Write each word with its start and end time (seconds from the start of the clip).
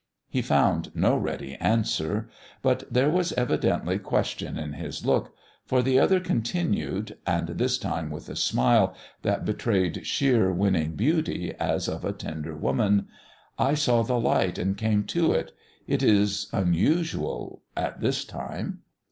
He 0.31 0.41
found 0.41 0.89
no 0.95 1.15
ready 1.15 1.53
answer. 1.57 2.27
But 2.63 2.91
there 2.91 3.11
was 3.11 3.33
evidently 3.33 3.99
question 3.99 4.57
in 4.57 4.73
his 4.73 5.05
look, 5.05 5.35
for 5.63 5.83
the 5.83 5.99
other 5.99 6.19
continued, 6.19 7.19
and 7.27 7.49
this 7.49 7.77
time 7.77 8.09
with 8.09 8.27
a 8.27 8.35
smile 8.35 8.95
that 9.21 9.45
betrayed 9.45 10.03
sheer 10.07 10.51
winning 10.51 10.95
beauty 10.95 11.53
as 11.59 11.87
of 11.87 12.03
a 12.03 12.13
tender 12.13 12.55
woman: 12.55 13.09
"I 13.59 13.75
saw 13.75 14.01
the 14.01 14.19
light 14.19 14.57
and 14.57 14.75
came 14.75 15.03
to 15.13 15.33
it. 15.33 15.51
It 15.85 16.01
is 16.01 16.47
unusual 16.51 17.61
at 17.77 17.99
this 18.01 18.25
time." 18.25 18.79